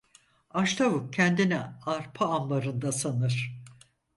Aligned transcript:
Aç 0.51 0.75
tavuk 0.75 1.13
kendini 1.13 1.59
arpa 1.85 2.25
ambarında 2.25 2.91
sanır. 2.91 3.61